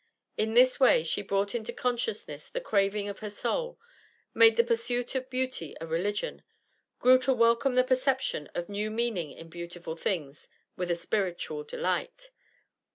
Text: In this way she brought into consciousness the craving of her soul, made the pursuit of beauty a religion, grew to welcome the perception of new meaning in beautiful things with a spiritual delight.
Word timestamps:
In 0.35 0.55
this 0.55 0.79
way 0.79 1.03
she 1.03 1.21
brought 1.21 1.53
into 1.53 1.71
consciousness 1.71 2.49
the 2.49 2.59
craving 2.59 3.07
of 3.07 3.19
her 3.19 3.29
soul, 3.29 3.79
made 4.33 4.55
the 4.55 4.63
pursuit 4.63 5.13
of 5.13 5.29
beauty 5.29 5.75
a 5.79 5.85
religion, 5.85 6.41
grew 6.97 7.19
to 7.19 7.31
welcome 7.33 7.75
the 7.75 7.83
perception 7.83 8.47
of 8.55 8.67
new 8.67 8.89
meaning 8.89 9.29
in 9.29 9.47
beautiful 9.47 9.95
things 9.95 10.49
with 10.75 10.89
a 10.89 10.95
spiritual 10.95 11.63
delight. 11.63 12.31